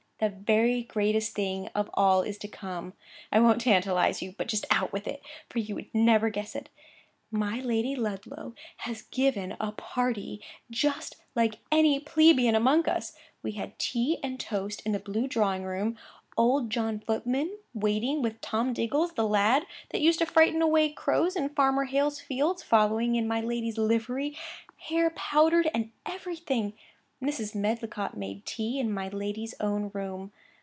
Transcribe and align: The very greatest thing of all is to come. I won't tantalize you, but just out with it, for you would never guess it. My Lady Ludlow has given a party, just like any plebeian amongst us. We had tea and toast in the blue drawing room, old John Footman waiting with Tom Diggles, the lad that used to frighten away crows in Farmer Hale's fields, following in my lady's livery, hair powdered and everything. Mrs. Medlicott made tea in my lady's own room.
The 0.21 0.29
very 0.29 0.83
greatest 0.83 1.33
thing 1.33 1.69
of 1.73 1.89
all 1.95 2.21
is 2.21 2.37
to 2.43 2.47
come. 2.47 2.93
I 3.31 3.39
won't 3.39 3.61
tantalize 3.61 4.21
you, 4.21 4.35
but 4.37 4.49
just 4.49 4.65
out 4.69 4.93
with 4.93 5.07
it, 5.07 5.23
for 5.49 5.57
you 5.57 5.73
would 5.73 5.89
never 5.95 6.29
guess 6.29 6.55
it. 6.55 6.69
My 7.31 7.59
Lady 7.59 7.95
Ludlow 7.95 8.53
has 8.85 9.01
given 9.01 9.57
a 9.59 9.71
party, 9.71 10.39
just 10.69 11.15
like 11.33 11.57
any 11.71 11.99
plebeian 11.99 12.53
amongst 12.53 12.87
us. 12.87 13.13
We 13.41 13.53
had 13.53 13.79
tea 13.79 14.19
and 14.21 14.39
toast 14.39 14.83
in 14.85 14.91
the 14.91 14.99
blue 14.99 15.27
drawing 15.27 15.63
room, 15.63 15.97
old 16.37 16.69
John 16.69 16.99
Footman 16.99 17.57
waiting 17.73 18.21
with 18.21 18.41
Tom 18.41 18.73
Diggles, 18.73 19.13
the 19.13 19.27
lad 19.27 19.65
that 19.89 20.01
used 20.01 20.19
to 20.19 20.27
frighten 20.27 20.61
away 20.61 20.89
crows 20.91 21.35
in 21.35 21.49
Farmer 21.49 21.85
Hale's 21.85 22.19
fields, 22.21 22.61
following 22.61 23.15
in 23.15 23.27
my 23.27 23.41
lady's 23.41 23.79
livery, 23.79 24.37
hair 24.77 25.09
powdered 25.09 25.67
and 25.73 25.89
everything. 26.05 26.73
Mrs. 27.23 27.53
Medlicott 27.53 28.17
made 28.17 28.47
tea 28.47 28.79
in 28.79 28.91
my 28.91 29.07
lady's 29.09 29.53
own 29.59 29.91
room. 29.93 30.31